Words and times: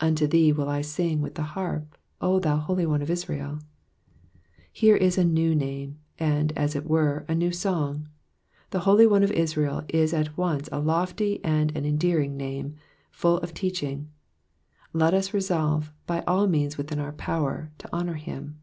''Unto 0.00 0.28
thee 0.28 0.50
will 0.50 0.68
I 0.68 0.80
sing 0.80 1.20
with 1.22 1.36
the 1.36 1.44
harp, 1.54 1.96
0 2.20 2.40
thou 2.40 2.56
Holy 2.56 2.84
One 2.86 3.00
oj 3.02 3.08
Israel.'*'' 3.08 3.60
Here 4.72 4.96
is 4.96 5.16
a 5.16 5.22
new 5.22 5.54
name, 5.54 6.00
and, 6.18 6.50
as 6.58 6.74
it 6.74 6.86
were, 6.88 7.24
a 7.28 7.36
new 7.36 7.52
song. 7.52 8.08
The 8.70 8.80
Holy 8.80 9.06
One 9.06 9.22
of 9.22 9.30
Israel 9.30 9.84
is 9.88 10.12
at 10.12 10.36
once 10.36 10.68
a 10.72 10.80
lofty 10.80 11.38
and 11.44 11.70
an 11.76 11.86
endearing 11.86 12.36
name, 12.36 12.74
full 13.12 13.38
of 13.38 13.54
teaching. 13.54 14.10
Let 14.92 15.14
us 15.14 15.32
resolve, 15.32 15.92
by 16.04 16.22
all 16.26 16.48
means 16.48 16.76
within 16.76 16.98
our 16.98 17.12
power, 17.12 17.70
to 17.78 17.92
honour 17.92 18.14
him. 18.14 18.58